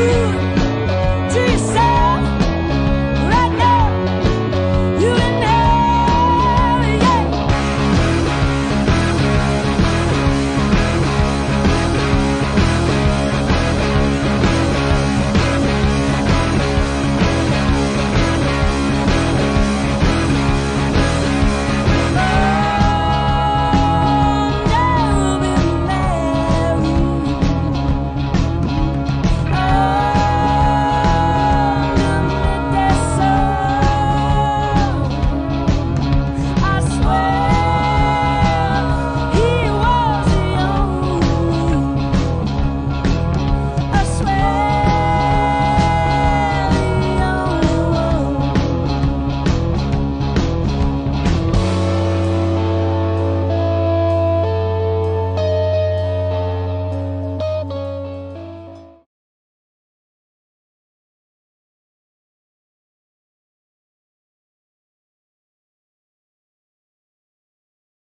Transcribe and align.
you 0.00 0.49